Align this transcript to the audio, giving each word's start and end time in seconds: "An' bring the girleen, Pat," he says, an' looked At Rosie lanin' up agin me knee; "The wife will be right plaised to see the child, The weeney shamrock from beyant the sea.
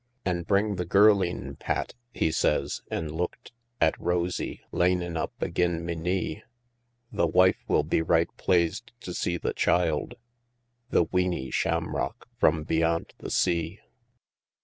"An' 0.25 0.41
bring 0.41 0.77
the 0.77 0.83
girleen, 0.83 1.59
Pat," 1.59 1.93
he 2.11 2.31
says, 2.31 2.81
an' 2.89 3.09
looked 3.09 3.51
At 3.79 3.99
Rosie 4.01 4.59
lanin' 4.71 5.15
up 5.15 5.31
agin 5.39 5.85
me 5.85 5.93
knee; 5.93 6.41
"The 7.11 7.27
wife 7.27 7.61
will 7.67 7.83
be 7.83 8.01
right 8.01 8.35
plaised 8.35 8.93
to 9.01 9.13
see 9.13 9.37
the 9.37 9.53
child, 9.53 10.15
The 10.89 11.05
weeney 11.05 11.53
shamrock 11.53 12.27
from 12.39 12.63
beyant 12.63 13.13
the 13.19 13.29
sea. 13.29 13.79